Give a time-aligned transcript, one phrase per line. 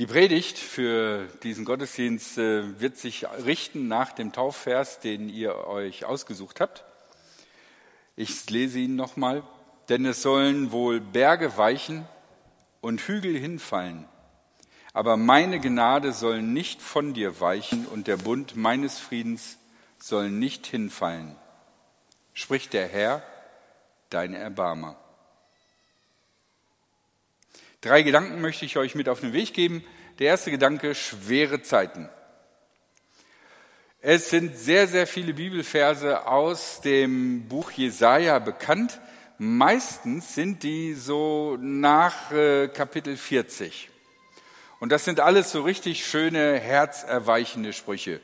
[0.00, 6.06] Die Predigt für diesen Gottesdienst äh, wird sich richten nach dem Taufvers, den ihr euch
[6.06, 6.84] ausgesucht habt.
[8.16, 9.42] Ich lese ihn nochmal.
[9.90, 12.06] Denn es sollen wohl Berge weichen
[12.80, 14.08] und Hügel hinfallen,
[14.94, 19.58] aber meine Gnade soll nicht von dir weichen und der Bund meines Friedens
[19.98, 21.36] soll nicht hinfallen,
[22.32, 23.22] spricht der Herr,
[24.08, 24.96] dein Erbarmer.
[27.82, 29.82] Drei Gedanken möchte ich euch mit auf den Weg geben.
[30.18, 32.10] Der erste Gedanke, schwere Zeiten.
[34.02, 39.00] Es sind sehr, sehr viele Bibelverse aus dem Buch Jesaja bekannt.
[39.38, 43.88] Meistens sind die so nach äh, Kapitel 40.
[44.78, 48.20] Und das sind alles so richtig schöne, herzerweichende Sprüche,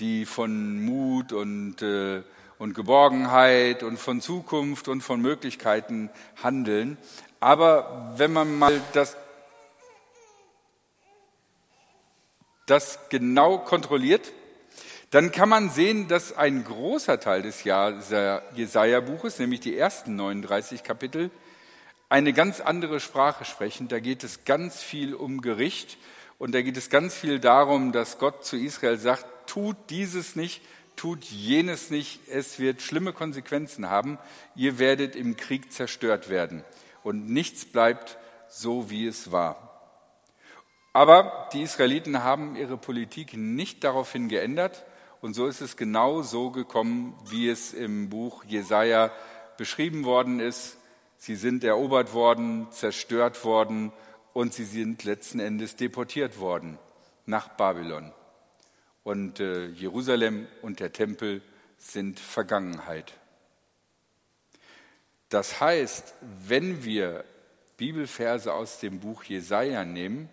[0.00, 2.22] die von Mut und, äh,
[2.58, 6.10] und Geborgenheit und von Zukunft und von Möglichkeiten
[6.42, 6.98] handeln.
[7.40, 9.16] Aber wenn man mal das,
[12.66, 14.32] das genau kontrolliert,
[15.10, 21.30] dann kann man sehen, dass ein großer Teil des Jesaja-Buches, nämlich die ersten 39 Kapitel,
[22.10, 23.88] eine ganz andere Sprache sprechen.
[23.88, 25.96] Da geht es ganz viel um Gericht
[26.38, 30.60] und da geht es ganz viel darum, dass Gott zu Israel sagt, tut dieses nicht,
[30.96, 34.18] tut jenes nicht, es wird schlimme Konsequenzen haben,
[34.56, 36.64] ihr werdet im Krieg zerstört werden
[37.08, 39.96] und nichts bleibt so, wie es war.
[40.92, 44.84] Aber die Israeliten haben ihre Politik nicht daraufhin geändert
[45.22, 49.10] und so ist es genau so gekommen, wie es im Buch Jesaja
[49.56, 50.76] beschrieben worden ist.
[51.16, 53.90] Sie sind erobert worden, zerstört worden
[54.34, 56.78] und sie sind letzten Endes deportiert worden
[57.24, 58.12] nach Babylon.
[59.02, 61.40] Und äh, Jerusalem und der Tempel
[61.78, 63.14] sind Vergangenheit.
[65.28, 66.14] Das heißt,
[66.46, 67.24] wenn wir
[67.76, 70.28] Bibelverse aus dem Buch Jesaja nehmen,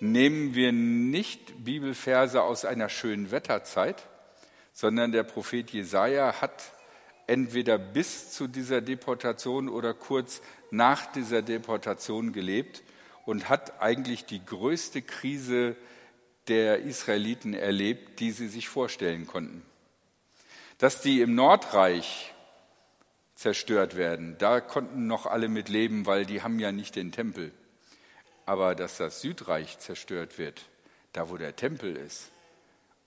[0.00, 4.06] nehmen wir nicht Bibelverse aus einer schönen Wetterzeit,
[4.72, 6.72] sondern der Prophet Jesaja hat
[7.26, 12.82] entweder bis zu dieser Deportation oder kurz nach dieser Deportation gelebt
[13.24, 15.76] und hat eigentlich die größte Krise
[16.48, 19.62] der Israeliten erlebt, die sie sich vorstellen konnten.
[20.78, 22.34] Dass die im Nordreich
[23.36, 24.36] zerstört werden.
[24.38, 27.52] Da konnten noch alle mit leben, weil die haben ja nicht den Tempel.
[28.46, 30.64] Aber dass das Südreich zerstört wird,
[31.12, 32.30] da wo der Tempel ist,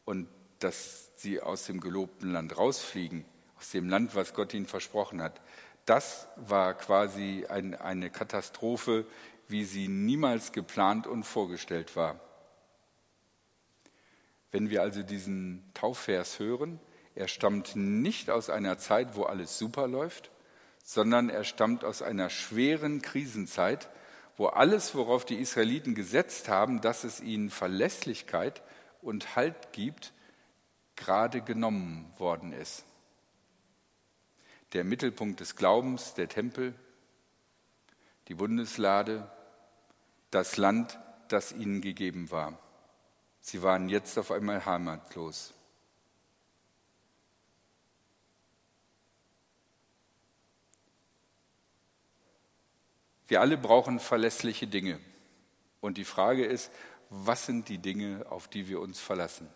[0.06, 0.28] und
[0.60, 3.26] dass sie aus dem gelobten Land rausfliegen,
[3.58, 5.42] aus dem Land, was Gott ihnen versprochen hat,
[5.86, 9.06] das war quasi ein, eine Katastrophe,
[9.48, 12.20] wie sie niemals geplant und vorgestellt war.
[14.52, 16.80] Wenn wir also diesen Taufvers hören,
[17.20, 20.32] er stammt nicht aus einer Zeit, wo alles super läuft,
[20.86, 23.90] sondern er stammt aus einer schweren Krisenzeit,
[24.38, 28.62] wo alles, worauf die Israeliten gesetzt haben, dass es ihnen Verlässlichkeit
[29.02, 30.14] und Halt gibt,
[30.96, 32.86] gerade genommen worden ist.
[34.72, 36.74] Der Mittelpunkt des Glaubens, der Tempel,
[38.30, 39.30] die Bundeslade,
[40.32, 40.98] das Land,
[41.28, 42.58] das ihnen gegeben war.
[43.42, 45.54] Sie waren jetzt auf einmal heimatlos.
[53.30, 55.00] Wir alle brauchen verlässliche Dinge.
[55.82, 56.72] Und die Frage ist,
[57.12, 59.48] was sind die Dinge, auf die wir uns verlassen?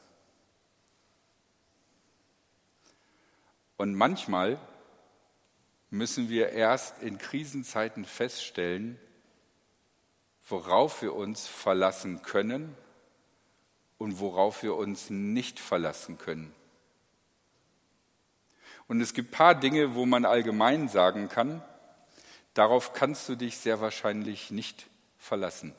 [3.78, 4.60] Und manchmal
[5.90, 9.00] müssen wir erst in Krisenzeiten feststellen,
[10.48, 12.78] worauf wir uns verlassen können
[13.98, 16.54] und worauf wir uns nicht verlassen können.
[18.88, 21.64] Und es gibt ein paar Dinge, wo man allgemein sagen kann,
[22.54, 24.88] Darauf kannst du dich sehr wahrscheinlich nicht
[25.18, 25.74] verlassen.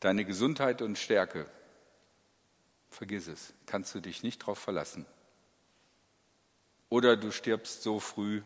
[0.00, 1.50] Deine Gesundheit und Stärke,
[2.90, 5.06] vergiss es, kannst du dich nicht darauf verlassen.
[6.90, 8.42] Oder du stirbst so früh,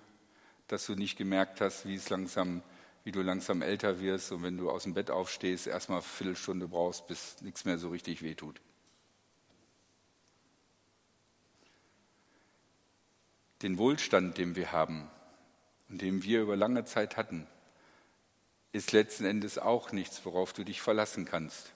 [0.69, 2.62] dass du nicht gemerkt hast, wie es langsam,
[3.04, 6.68] wie du langsam älter wirst und wenn du aus dem Bett aufstehst, erstmal eine Viertelstunde
[6.68, 8.60] brauchst, bis nichts mehr so richtig wehtut.
[13.60, 15.09] Den Wohlstand, den wir haben,
[15.92, 17.47] und den wir über lange Zeit hatten,
[18.72, 21.72] ist letzten Endes auch nichts, worauf du dich verlassen kannst.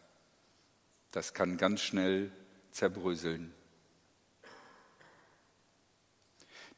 [1.12, 2.32] Das kann ganz schnell
[2.70, 3.54] zerbröseln.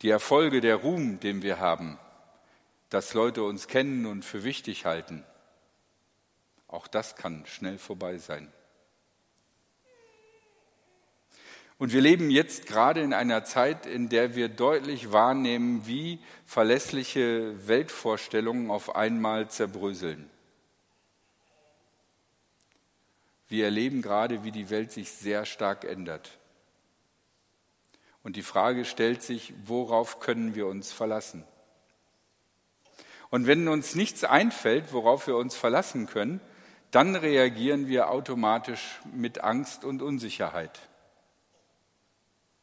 [0.02, 1.98] Die Erfolge, der Ruhm, den wir haben,
[2.90, 5.24] dass Leute uns kennen und für wichtig halten,
[6.66, 8.52] auch das kann schnell vorbei sein.
[11.78, 17.68] Und wir leben jetzt gerade in einer Zeit, in der wir deutlich wahrnehmen, wie verlässliche
[17.68, 20.28] Weltvorstellungen auf einmal zerbröseln.
[23.48, 26.38] Wir erleben gerade, wie die Welt sich sehr stark ändert.
[28.24, 31.44] Und die Frage stellt sich, worauf können wir uns verlassen?
[33.30, 36.40] Und wenn uns nichts einfällt, worauf wir uns verlassen können,
[36.90, 40.87] dann reagieren wir automatisch mit Angst und Unsicherheit.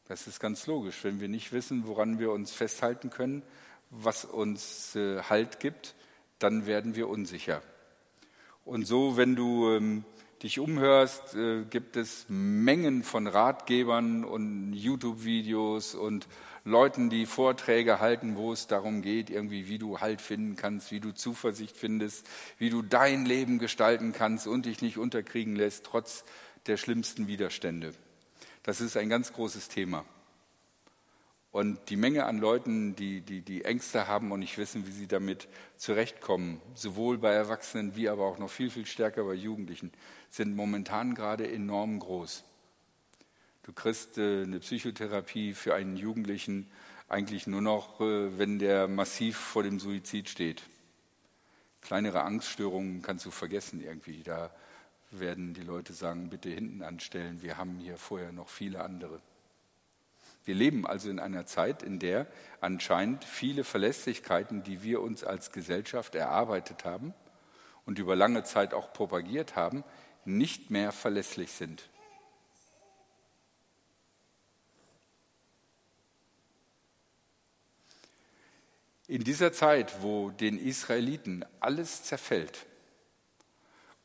[0.08, 1.02] Das ist ganz logisch.
[1.02, 3.42] Wenn wir nicht wissen, woran wir uns festhalten können,
[3.90, 5.94] was uns äh, Halt gibt,
[6.38, 7.62] dann werden wir unsicher.
[8.64, 10.04] Und so, wenn du ähm,
[10.42, 16.28] dich umhörst, äh, gibt es Mengen von Ratgebern und YouTube-Videos und
[16.64, 21.00] Leuten, die Vorträge halten, wo es darum geht, irgendwie, wie du Halt finden kannst, wie
[21.00, 22.26] du Zuversicht findest,
[22.58, 26.24] wie du dein Leben gestalten kannst und dich nicht unterkriegen lässt, trotz
[26.66, 27.92] der schlimmsten Widerstände.
[28.66, 30.04] Das ist ein ganz großes Thema.
[31.52, 35.06] Und die Menge an Leuten, die, die, die Ängste haben und nicht wissen, wie sie
[35.06, 35.46] damit
[35.76, 39.92] zurechtkommen, sowohl bei Erwachsenen wie aber auch noch viel, viel stärker bei Jugendlichen,
[40.30, 42.42] sind momentan gerade enorm groß.
[43.62, 46.68] Du kriegst äh, eine Psychotherapie für einen Jugendlichen
[47.08, 50.64] eigentlich nur noch, äh, wenn der massiv vor dem Suizid steht.
[51.82, 54.24] Kleinere Angststörungen kannst du vergessen irgendwie.
[54.24, 54.50] Da
[55.20, 59.20] werden die Leute sagen, bitte hinten anstellen, wir haben hier vorher noch viele andere.
[60.44, 62.26] Wir leben also in einer Zeit, in der
[62.60, 67.14] anscheinend viele Verlässlichkeiten, die wir uns als Gesellschaft erarbeitet haben
[67.84, 69.82] und über lange Zeit auch propagiert haben,
[70.24, 71.88] nicht mehr verlässlich sind.
[79.08, 82.66] In dieser Zeit, wo den Israeliten alles zerfällt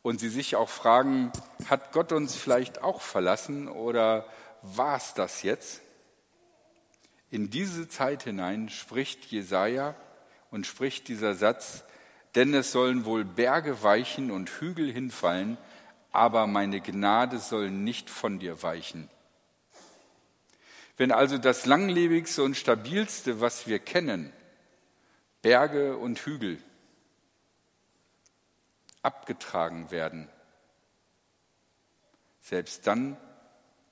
[0.03, 1.31] und sie sich auch fragen,
[1.69, 4.25] hat Gott uns vielleicht auch verlassen oder
[4.61, 5.81] war es das jetzt?
[7.29, 9.95] In diese Zeit hinein spricht Jesaja
[10.49, 11.83] und spricht dieser Satz,
[12.35, 15.57] denn es sollen wohl Berge weichen und Hügel hinfallen,
[16.11, 19.09] aber meine Gnade soll nicht von dir weichen.
[20.97, 24.31] Wenn also das langlebigste und stabilste, was wir kennen,
[25.41, 26.61] Berge und Hügel
[29.01, 30.29] abgetragen werden.
[32.41, 33.17] Selbst dann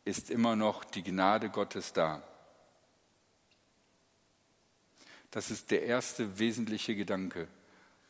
[0.05, 2.23] ist immer noch die Gnade Gottes da.
[5.31, 7.47] Das ist der erste wesentliche Gedanke.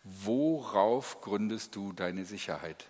[0.03, 2.87] Worauf gründest du deine Sicherheit?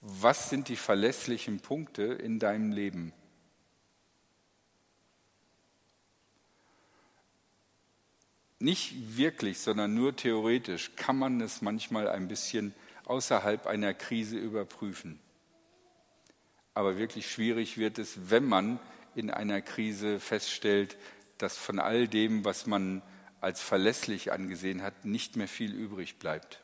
[0.00, 3.12] Was sind die verlässlichen Punkte in deinem Leben?
[8.64, 12.74] Nicht wirklich, sondern nur theoretisch kann man es manchmal ein bisschen
[13.04, 15.20] außerhalb einer Krise überprüfen.
[16.72, 18.80] Aber wirklich schwierig wird es, wenn man
[19.14, 20.96] in einer Krise feststellt,
[21.36, 23.02] dass von all dem, was man
[23.42, 26.62] als verlässlich angesehen hat, nicht mehr viel übrig bleibt.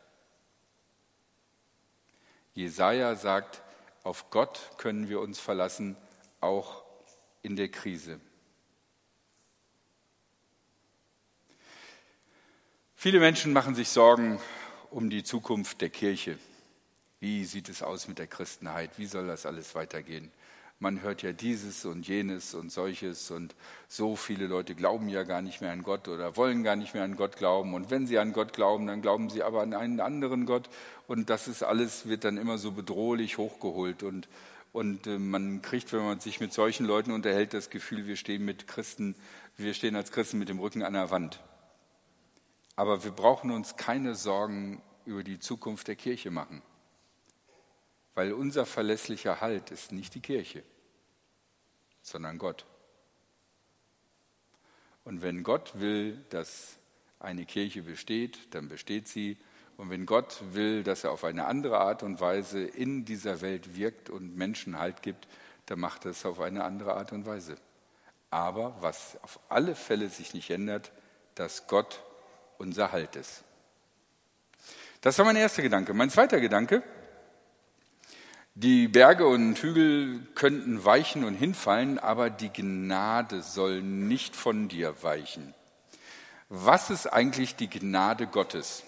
[2.55, 3.61] Jesaja sagt,
[4.05, 5.99] auf Gott können wir uns verlassen,
[6.41, 6.83] auch
[7.43, 8.21] in der Krise.
[13.03, 14.39] Viele Menschen machen sich Sorgen
[14.91, 16.37] um die Zukunft der Kirche.
[17.19, 18.91] Wie sieht es aus mit der Christenheit?
[18.99, 20.31] Wie soll das alles weitergehen?
[20.81, 23.55] Man hört ja dieses und jenes und solches und
[23.89, 27.05] so viele Leute glauben ja gar nicht mehr an Gott oder wollen gar nicht mehr
[27.05, 27.73] an Gott glauben.
[27.73, 30.69] Und wenn sie an Gott glauben, dann glauben sie aber an einen anderen Gott.
[31.09, 34.03] Und das ist alles, wird dann immer so bedrohlich hochgeholt.
[34.03, 34.29] Und,
[34.75, 38.45] und äh, man kriegt, wenn man sich mit solchen Leuten unterhält, das Gefühl, wir stehen
[38.45, 39.15] mit Christen,
[39.57, 41.41] wir stehen als Christen mit dem Rücken an der Wand.
[42.81, 46.63] Aber wir brauchen uns keine Sorgen über die Zukunft der Kirche machen,
[48.15, 50.63] weil unser verlässlicher Halt ist nicht die Kirche,
[52.01, 52.65] sondern Gott.
[55.05, 56.77] Und wenn Gott will, dass
[57.19, 59.37] eine Kirche besteht, dann besteht sie.
[59.77, 63.77] Und wenn Gott will, dass er auf eine andere Art und Weise in dieser Welt
[63.77, 65.29] wirkt und Menschen Halt gibt,
[65.67, 67.57] dann macht er es auf eine andere Art und Weise.
[68.31, 70.93] Aber was auf alle Fälle sich nicht ändert,
[71.35, 72.03] dass Gott
[72.61, 73.43] unser Halt ist.
[75.01, 75.95] Das war mein erster Gedanke.
[75.95, 76.83] Mein zweiter Gedanke,
[78.55, 85.03] die Berge und Hügel könnten weichen und hinfallen, aber die Gnade soll nicht von dir
[85.03, 85.55] weichen.
[86.51, 88.83] Was ist eigentlich die Gnade Gottes?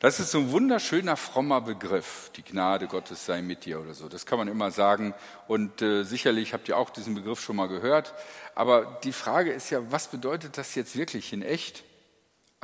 [0.00, 2.30] Das ist so ein wunderschöner, frommer Begriff.
[2.36, 4.08] Die Gnade Gottes sei mit dir oder so.
[4.08, 5.14] Das kann man immer sagen.
[5.46, 8.12] Und äh, sicherlich habt ihr auch diesen Begriff schon mal gehört.
[8.54, 11.84] Aber die Frage ist ja, was bedeutet das jetzt wirklich in echt?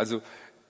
[0.00, 0.22] Also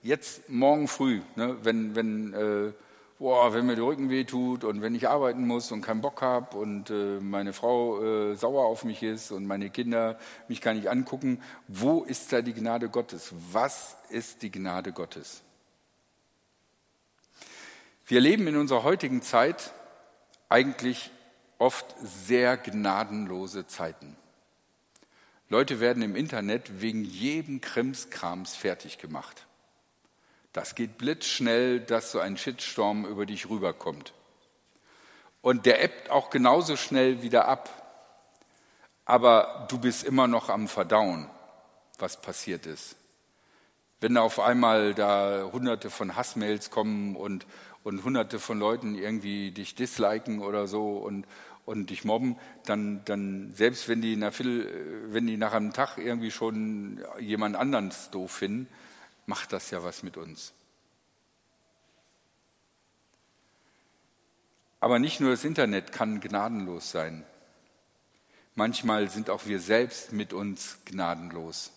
[0.03, 2.73] jetzt morgen früh, ne, wenn, wenn, äh,
[3.17, 6.21] boah, wenn mir der Rücken weh tut und wenn ich arbeiten muss und keinen Bock
[6.21, 10.19] habe und äh, meine Frau äh, sauer auf mich ist und meine Kinder
[10.49, 13.31] mich gar nicht angucken, wo ist da die Gnade Gottes?
[13.53, 15.41] Was ist die Gnade Gottes?
[18.05, 19.71] Wir leben in unserer heutigen Zeit
[20.49, 21.09] eigentlich
[21.57, 24.17] oft sehr gnadenlose Zeiten.
[25.51, 29.47] Leute werden im Internet wegen jedem Krimskrams fertig gemacht.
[30.53, 34.13] Das geht blitzschnell, dass so ein Shitstorm über dich rüberkommt.
[35.41, 37.69] Und der ebbt auch genauso schnell wieder ab.
[39.03, 41.29] Aber du bist immer noch am Verdauen,
[41.99, 42.95] was passiert ist.
[43.99, 47.45] Wenn auf einmal da hunderte von Hassmails kommen und,
[47.83, 51.25] und hunderte von Leuten irgendwie dich disliken oder so und,
[51.65, 56.31] und dich mobben, dann, dann selbst wenn die, nach wenn die nach einem Tag irgendwie
[56.31, 58.67] schon jemand anderen doof finden,
[59.25, 60.53] macht das ja was mit uns.
[64.79, 67.23] Aber nicht nur das Internet kann gnadenlos sein.
[68.55, 71.71] Manchmal sind auch wir selbst mit uns gnadenlos.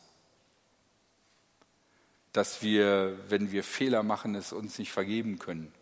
[2.32, 5.72] Dass wir, wenn wir Fehler machen, es uns nicht vergeben können.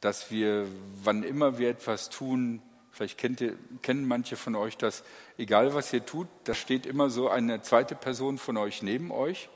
[0.00, 0.66] Dass wir,
[1.02, 5.02] wann immer wir etwas tun, vielleicht kennt ihr, kennen manche von euch das,
[5.38, 9.48] egal was ihr tut, da steht immer so eine zweite Person von euch neben euch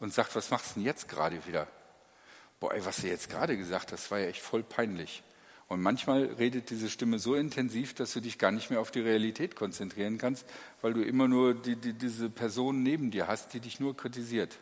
[0.00, 1.66] und sagt, was machst du denn jetzt gerade wieder?
[2.60, 5.22] Boah, ey, was du jetzt gerade gesagt hast, war ja echt voll peinlich.
[5.68, 9.00] Und manchmal redet diese Stimme so intensiv, dass du dich gar nicht mehr auf die
[9.00, 10.46] Realität konzentrieren kannst,
[10.80, 14.58] weil du immer nur die, die, diese Person neben dir hast, die dich nur kritisiert.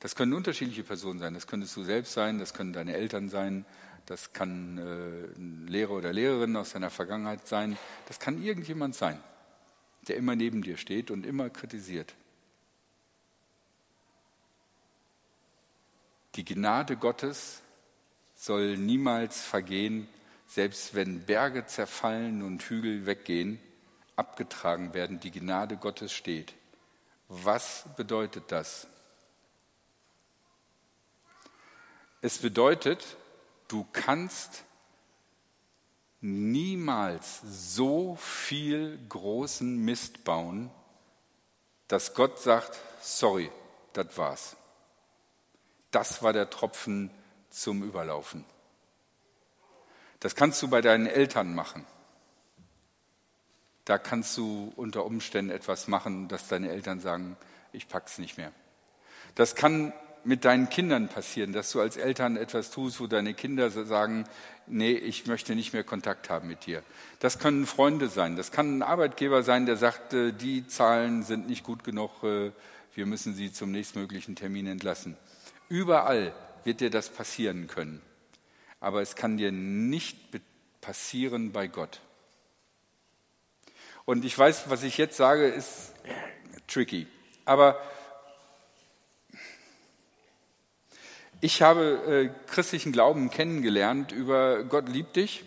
[0.00, 1.32] Das können unterschiedliche Personen sein.
[1.32, 3.64] Das könntest du selbst sein, das können deine Eltern sein,
[4.06, 7.76] das kann äh, ein Lehrer oder Lehrerin aus deiner Vergangenheit sein.
[8.06, 9.20] Das kann irgendjemand sein,
[10.06, 12.14] der immer neben dir steht und immer kritisiert.
[16.36, 17.62] Die Gnade Gottes
[18.36, 20.08] soll niemals vergehen,
[20.46, 23.58] selbst wenn Berge zerfallen und Hügel weggehen,
[24.14, 26.54] abgetragen werden, die Gnade Gottes steht.
[27.28, 28.86] Was bedeutet das?
[32.20, 33.16] Es bedeutet,
[33.68, 34.64] du kannst
[36.20, 40.70] niemals so viel großen Mist bauen,
[41.88, 43.50] dass Gott sagt, sorry,
[43.92, 44.56] das war's.
[45.90, 47.10] Das war der Tropfen
[47.50, 48.44] zum Überlaufen.
[50.20, 51.86] Das kannst du bei deinen Eltern machen.
[53.84, 57.36] Da kannst du unter Umständen etwas machen, dass deine Eltern sagen,
[57.72, 58.52] ich pack's nicht mehr.
[59.36, 59.92] Das kann
[60.26, 64.24] mit deinen Kindern passieren, dass du als Eltern etwas tust, wo deine Kinder sagen,
[64.66, 66.82] nee, ich möchte nicht mehr Kontakt haben mit dir.
[67.20, 71.48] Das können Freunde sein, das kann ein Arbeitgeber sein, der sagt, äh, die Zahlen sind
[71.48, 72.50] nicht gut genug, äh,
[72.94, 75.16] wir müssen sie zum nächstmöglichen Termin entlassen.
[75.68, 78.02] Überall wird dir das passieren können.
[78.80, 80.18] Aber es kann dir nicht
[80.80, 82.00] passieren bei Gott.
[84.04, 85.92] Und ich weiß, was ich jetzt sage, ist
[86.66, 87.06] tricky.
[87.44, 87.80] Aber
[91.40, 95.44] ich habe äh, christlichen Glauben kennengelernt über Gott liebt dich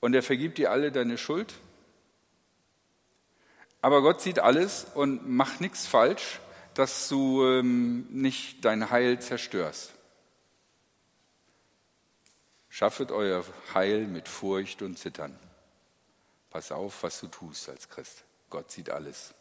[0.00, 1.54] und er vergibt dir alle deine Schuld.
[3.82, 6.40] Aber Gott sieht alles und macht nichts falsch,
[6.74, 9.92] dass du ähm, nicht dein Heil zerstörst.
[12.68, 15.38] Schaffet euer Heil mit Furcht und Zittern.
[16.50, 18.24] Pass auf, was du tust als Christ.
[18.50, 19.34] Gott sieht alles.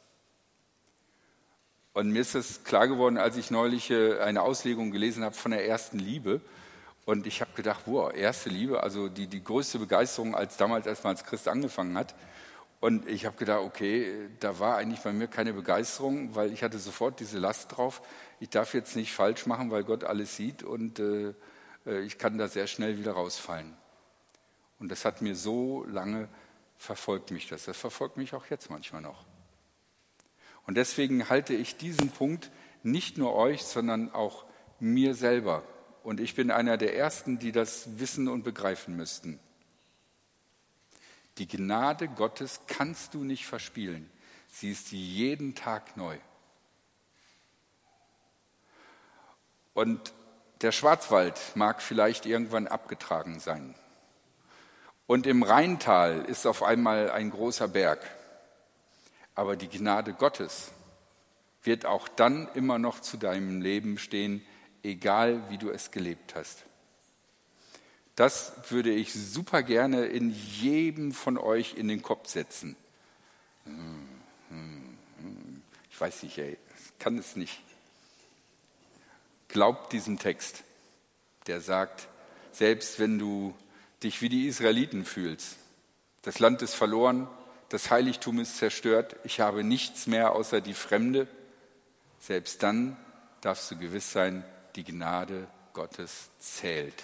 [1.96, 5.52] Und mir ist es klar geworden, als ich neulich äh, eine Auslegung gelesen habe von
[5.52, 6.42] der ersten Liebe.
[7.06, 11.06] Und ich habe gedacht, wow, erste Liebe, also die, die größte Begeisterung, als damals, als
[11.06, 12.14] man als Christ angefangen hat.
[12.82, 16.80] Und ich habe gedacht, okay, da war eigentlich bei mir keine Begeisterung, weil ich hatte
[16.80, 18.02] sofort diese Last drauf.
[18.42, 21.34] Ich darf jetzt nicht falsch machen, weil Gott alles sieht und äh,
[21.86, 23.74] äh, ich kann da sehr schnell wieder rausfallen.
[24.80, 26.28] Und das hat mir so lange
[26.76, 27.64] verfolgt mich das.
[27.64, 29.24] Das verfolgt mich auch jetzt manchmal noch.
[30.66, 32.52] Und deswegen halte ich diesen Punkt
[32.84, 34.46] nicht nur euch, sondern auch
[34.80, 35.64] mir selber.
[36.04, 39.40] Und ich bin einer der Ersten, die das wissen und begreifen müssten.
[41.38, 44.10] Die Gnade Gottes kannst du nicht verspielen.
[44.48, 46.18] Sie ist jeden Tag neu.
[49.74, 50.14] Und
[50.62, 53.76] der Schwarzwald mag vielleicht irgendwann abgetragen sein.
[55.08, 58.00] Und im Rheintal ist auf einmal ein großer Berg.
[59.36, 60.72] Aber die Gnade Gottes
[61.64, 64.46] wird auch dann immer noch zu deinem Leben stehen,
[64.84, 66.64] egal wie du es gelebt hast.
[68.16, 72.78] Das würde ich super gerne in jedem von euch in den Kopf setzen.
[75.92, 76.58] Ich weiß nicht, ey,
[76.98, 77.60] kann es nicht.
[79.50, 80.64] Glaubt diesem Text,
[81.48, 82.08] der sagt,
[82.52, 83.54] selbst wenn du
[84.02, 85.58] dich wie die Israeliten fühlst,
[86.22, 87.28] das Land ist verloren,
[87.76, 91.28] das Heiligtum ist zerstört, ich habe nichts mehr außer die Fremde,
[92.20, 92.96] selbst dann
[93.42, 94.46] darfst du gewiss sein,
[94.78, 97.04] die Gnade Gottes zählt.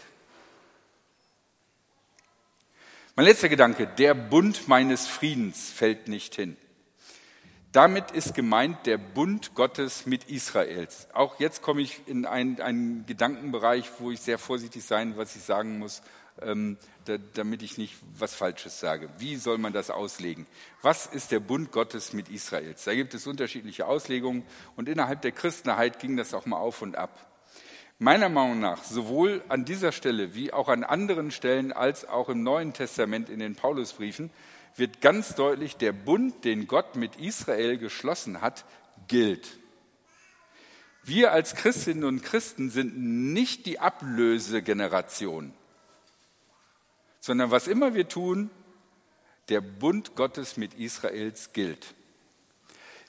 [3.18, 6.56] Mein letzter Gedanke, der Bund meines Friedens fällt nicht hin.
[7.74, 11.10] Damit ist gemeint der Bund Gottes mit Israels.
[11.12, 15.44] Auch jetzt komme ich in einen, einen Gedankenbereich, wo ich sehr vorsichtig sein, was ich
[15.44, 16.01] sagen muss,
[16.42, 19.10] ähm, da, damit ich nicht was Falsches sage.
[19.18, 20.46] Wie soll man das auslegen?
[20.82, 22.84] Was ist der Bund Gottes mit Israels?
[22.84, 24.44] Da gibt es unterschiedliche Auslegungen
[24.76, 27.28] und innerhalb der Christenheit ging das auch mal auf und ab.
[28.00, 32.42] Meiner Meinung nach, sowohl an dieser Stelle wie auch an anderen Stellen als auch im
[32.42, 34.32] Neuen Testament in den Paulusbriefen,
[34.76, 38.66] wird ganz deutlich, der Bund, den Gott mit Israel geschlossen hat,
[39.08, 39.60] gilt.
[41.04, 45.54] Wir als Christinnen und Christen sind nicht die Ablösegeneration,
[47.22, 48.50] sondern was immer wir tun,
[49.48, 51.94] der Bund Gottes mit Israels gilt.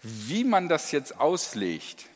[0.03, 2.07] Wie man das jetzt auslegt,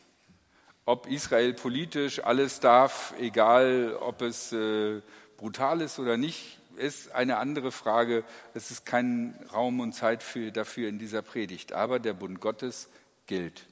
[0.85, 5.01] ob Israel politisch alles darf, egal ob es äh,
[5.35, 8.23] brutal ist oder nicht, ist eine andere Frage.
[8.53, 11.73] Es ist kein Raum und Zeit für, dafür in dieser Predigt.
[11.73, 12.89] Aber der Bund Gottes
[13.25, 13.65] gilt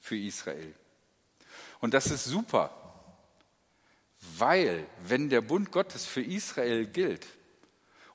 [0.00, 0.74] für Israel.
[1.80, 2.83] Und das ist super,
[4.38, 7.26] weil wenn der Bund Gottes für Israel gilt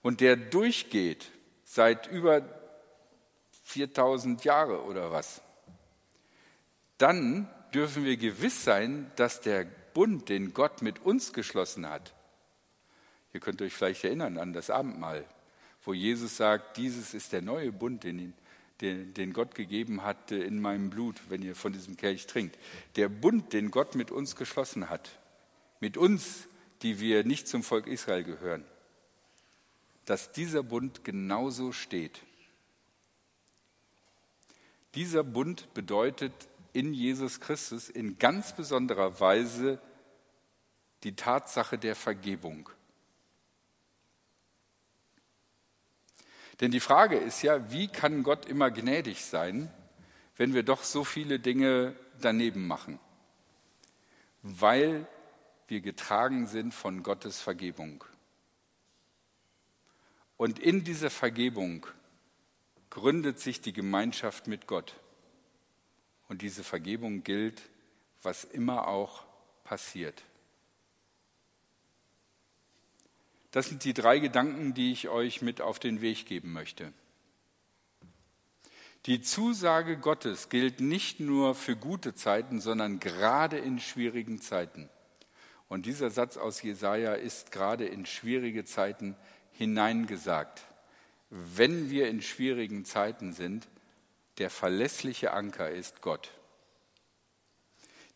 [0.01, 1.29] und der durchgeht
[1.63, 2.43] seit über
[3.63, 5.41] 4000 Jahre oder was,
[6.97, 12.13] dann dürfen wir gewiss sein, dass der Bund, den Gott mit uns geschlossen hat,
[13.33, 15.25] Ihr könnt euch vielleicht erinnern an das Abendmahl,
[15.83, 18.33] wo Jesus sagt, dieses ist der neue Bund, den,
[18.81, 22.57] den, den Gott gegeben hat in meinem Blut, wenn ihr von diesem Kelch trinkt.
[22.95, 25.09] Der Bund, den Gott mit uns geschlossen hat,
[25.79, 26.47] mit uns,
[26.81, 28.65] die wir nicht zum Volk Israel gehören,
[30.05, 32.21] dass dieser Bund genauso steht.
[34.95, 36.33] Dieser Bund bedeutet
[36.73, 39.79] in Jesus Christus in ganz besonderer Weise
[41.03, 42.69] die Tatsache der Vergebung.
[46.59, 49.71] Denn die Frage ist ja, wie kann Gott immer gnädig sein,
[50.35, 52.99] wenn wir doch so viele Dinge daneben machen?
[54.41, 55.07] Weil
[55.69, 58.03] wir getragen sind von Gottes Vergebung.
[60.37, 61.85] Und in dieser Vergebung
[62.89, 64.95] gründet sich die Gemeinschaft mit Gott.
[66.27, 67.61] Und diese Vergebung gilt,
[68.21, 69.25] was immer auch
[69.63, 70.23] passiert.
[73.51, 76.93] Das sind die drei Gedanken, die ich euch mit auf den Weg geben möchte.
[79.05, 84.89] Die Zusage Gottes gilt nicht nur für gute Zeiten, sondern gerade in schwierigen Zeiten.
[85.69, 89.15] Und dieser Satz aus Jesaja ist gerade in schwierige Zeiten
[89.51, 90.63] hineingesagt.
[91.29, 93.67] Wenn wir in schwierigen Zeiten sind,
[94.39, 96.31] der verlässliche Anker ist Gott.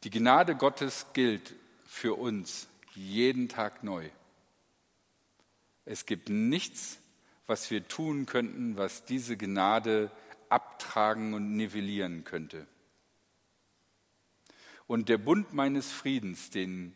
[0.04, 1.54] Die Gnade Gottes gilt
[1.86, 4.10] für uns jeden Tag neu.
[5.86, 6.98] Es gibt nichts,
[7.46, 10.10] was wir tun könnten, was diese Gnade
[10.50, 12.66] abtragen und nivellieren könnte.
[14.88, 16.96] Und der Bund meines Friedens, den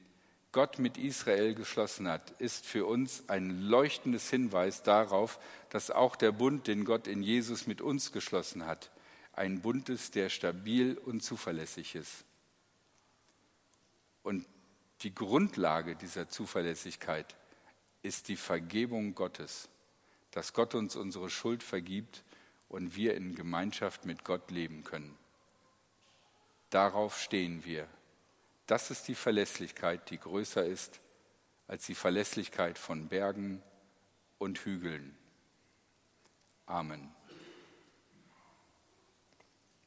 [0.58, 5.38] Gott mit Israel geschlossen hat, ist für uns ein leuchtendes Hinweis darauf,
[5.70, 8.89] dass auch der Bund, den Gott in Jesus mit uns geschlossen hat,
[9.34, 12.26] ein Bund ist, der stabil und zuverlässig ist.
[14.24, 14.48] Und
[15.02, 17.36] die Grundlage dieser Zuverlässigkeit
[18.02, 19.70] ist die Vergebung Gottes,
[20.32, 22.24] dass Gott uns unsere Schuld vergibt
[22.67, 25.15] und wir in Gemeinschaft mit Gott leben können.
[26.72, 27.88] Darauf stehen wir.
[28.67, 30.99] Das ist die Verlässlichkeit, die größer ist
[31.67, 33.62] als die Verlässlichkeit von Bergen
[34.38, 35.17] und Hügeln.
[36.65, 37.16] Amen.